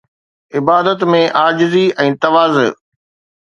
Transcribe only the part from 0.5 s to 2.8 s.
عبادت ۾ عاجزي ۽ تواضع